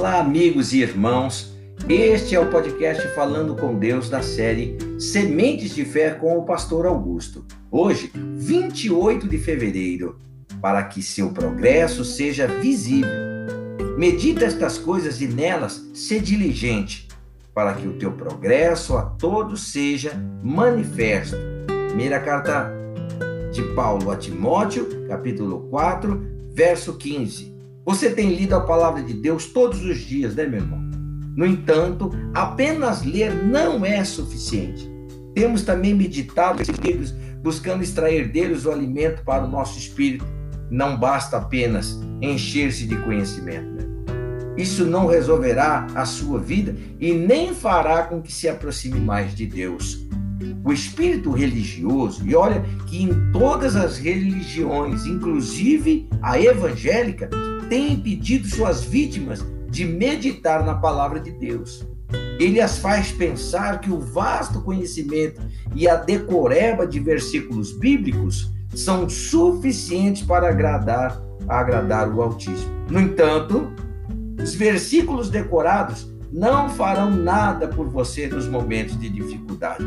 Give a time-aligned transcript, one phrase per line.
[0.00, 1.54] Olá, amigos e irmãos.
[1.86, 6.86] Este é o podcast Falando com Deus da série Sementes de Fé com o Pastor
[6.86, 7.44] Augusto.
[7.70, 10.18] Hoje, 28 de fevereiro,
[10.58, 13.10] para que seu progresso seja visível.
[13.98, 17.06] Medita estas coisas e nelas se diligente,
[17.52, 20.12] para que o teu progresso a todos seja
[20.42, 21.36] manifesto.
[21.88, 22.72] Primeira carta
[23.52, 27.59] de Paulo a Timóteo, capítulo 4, verso 15.
[27.84, 30.80] Você tem lido a palavra de Deus todos os dias, né, meu irmão?
[31.34, 34.88] No entanto, apenas ler não é suficiente.
[35.34, 40.26] Temos também meditado esses livros, buscando extrair deles o alimento para o nosso espírito.
[40.70, 43.70] Não basta apenas encher-se de conhecimento.
[43.70, 43.84] Né?
[44.58, 49.46] Isso não resolverá a sua vida e nem fará com que se aproxime mais de
[49.46, 50.06] Deus.
[50.62, 57.30] O espírito religioso, e olha que em todas as religiões, inclusive a evangélica,
[57.70, 61.86] tem impedido suas vítimas de meditar na palavra de Deus.
[62.40, 65.40] Ele as faz pensar que o vasto conhecimento
[65.74, 72.70] e a decoreba de versículos bíblicos são suficientes para agradar agradar o Altíssimo.
[72.90, 73.72] No entanto,
[74.40, 79.84] os versículos decorados não farão nada por você nos momentos de dificuldade.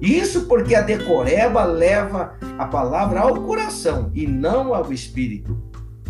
[0.00, 5.56] Isso porque a decoreba leva a palavra ao coração e não ao espírito.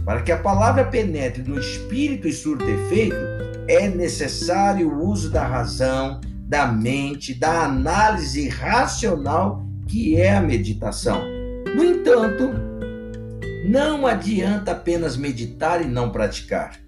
[0.05, 3.17] Para que a palavra penetre no espírito e surta efeito,
[3.67, 11.23] é necessário o uso da razão, da mente, da análise racional, que é a meditação.
[11.75, 12.51] No entanto,
[13.67, 16.79] não adianta apenas meditar e não praticar.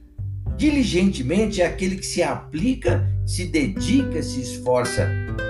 [0.58, 5.08] Diligentemente é aquele que se aplica, se dedica, se esforça.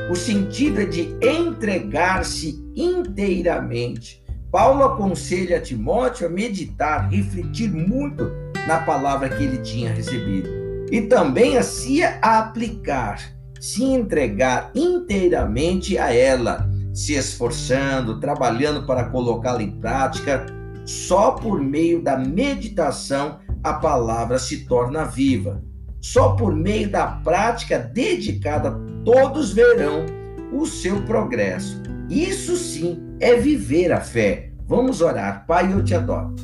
[0.09, 8.30] O sentido é de entregar-se inteiramente Paulo aconselha a Timóteo a meditar, refletir muito
[8.66, 10.48] na palavra que ele tinha recebido
[10.91, 13.21] e também a se aplicar,
[13.60, 20.47] se entregar inteiramente a ela, se esforçando, trabalhando para colocá-la em prática.
[20.84, 25.62] Só por meio da meditação a palavra se torna viva.
[26.00, 30.06] Só por meio da prática dedicada todos verão
[30.53, 31.82] o seu progresso.
[32.09, 34.50] Isso sim é viver a fé.
[34.67, 35.44] Vamos orar.
[35.47, 36.34] Pai, eu te adoro.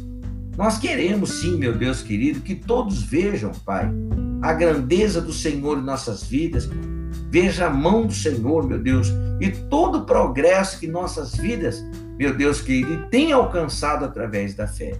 [0.57, 3.91] Nós queremos sim, meu Deus querido, que todos vejam, Pai,
[4.43, 6.69] a grandeza do Senhor em nossas vidas.
[7.31, 9.09] Veja a mão do Senhor, meu Deus,
[9.41, 11.83] e todo o progresso que nossas vidas,
[12.19, 14.93] meu Deus querido, tem alcançado através da fé.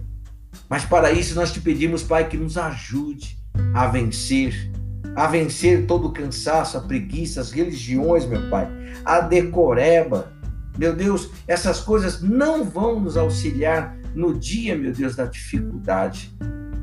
[0.67, 3.37] Mas para isso nós te pedimos, Pai, que nos ajude
[3.75, 4.71] a vencer,
[5.15, 8.67] a vencer todo o cansaço, a preguiça, as religiões, meu Pai,
[9.05, 10.32] a decoreba,
[10.77, 16.33] meu Deus, essas coisas não vão nos auxiliar no dia, meu Deus, da dificuldade.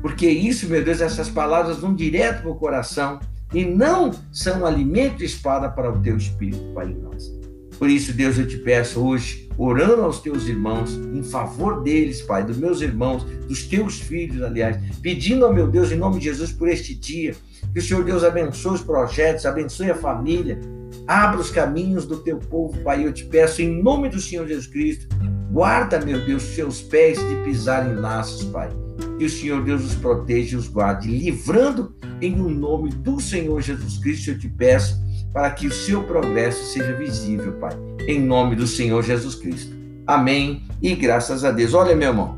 [0.01, 3.19] Porque isso, meu Deus, essas palavras vão direto para o coração
[3.53, 7.31] e não são alimento e espada para o teu espírito, Pai, em nós.
[7.77, 12.43] Por isso, Deus, eu te peço hoje, orando aos teus irmãos, em favor deles, Pai,
[12.43, 16.51] dos meus irmãos, dos teus filhos, aliás, pedindo ao meu Deus, em nome de Jesus,
[16.51, 17.35] por este dia,
[17.73, 20.59] que o Senhor Deus abençoe os projetos, abençoe a família,
[21.07, 23.05] Abra os caminhos do teu povo, Pai.
[23.05, 25.07] Eu te peço, em nome do Senhor Jesus Cristo,
[25.51, 28.69] guarda, meu Deus, seus pés de pisar em laços, Pai.
[29.17, 33.61] Que o Senhor Deus os proteja e os guarde, livrando em um nome do Senhor
[33.61, 35.01] Jesus Cristo, eu te peço,
[35.33, 37.75] para que o seu progresso seja visível, Pai.
[38.07, 39.75] Em nome do Senhor Jesus Cristo.
[40.05, 41.73] Amém e graças a Deus.
[41.73, 42.37] Olha, meu irmão,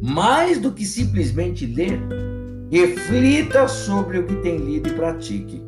[0.00, 2.00] mais do que simplesmente ler,
[2.70, 5.62] reflita sobre o que tem lido e pratique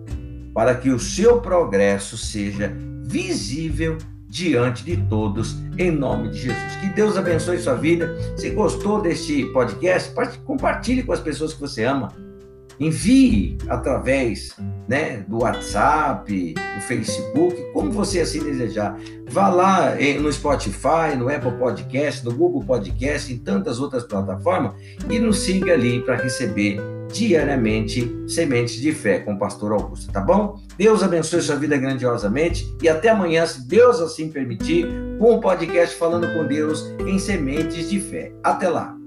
[0.55, 2.73] para que o seu progresso seja
[3.05, 3.97] visível
[4.29, 6.77] diante de todos, em nome de Jesus.
[6.81, 8.17] Que Deus abençoe sua vida.
[8.37, 10.13] Se gostou deste podcast,
[10.45, 12.13] compartilhe com as pessoas que você ama.
[12.79, 14.57] Envie através
[14.89, 18.99] né, do WhatsApp, do Facebook, como você assim desejar.
[19.31, 24.73] Vá lá no Spotify, no Apple Podcast, no Google Podcast, em tantas outras plataformas
[25.09, 26.79] e nos siga ali para receber
[27.11, 30.61] diariamente Sementes de Fé com o Pastor Augusto, tá bom?
[30.77, 34.87] Deus abençoe sua vida grandiosamente e até amanhã, se Deus assim permitir,
[35.19, 38.33] com o podcast Falando com Deus em Sementes de Fé.
[38.45, 39.00] Até lá!